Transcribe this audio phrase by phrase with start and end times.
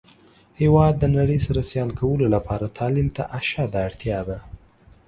[0.61, 4.37] هیواد د نړۍ سره سیال کولو لپاره تعلیم ته اشده اړتیا ده.